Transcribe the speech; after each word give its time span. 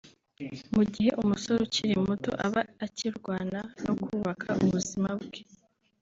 Mu 0.75 0.83
gihe 0.93 1.09
umusore 1.21 1.57
ukiri 1.67 1.95
muto 2.07 2.31
aba 2.45 2.61
akirwana 2.85 3.59
no 3.83 3.93
kubaka 4.03 4.49
ubuzima 4.63 5.09
bwe 5.23 5.41